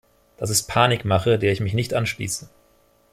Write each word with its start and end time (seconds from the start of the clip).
Das 0.37 0.49
ist 0.49 0.65
Panikmache, 0.67 1.37
der 1.37 1.51
ich 1.51 1.59
mich 1.59 1.75
nicht 1.75 1.93
anschließe. 1.93 2.49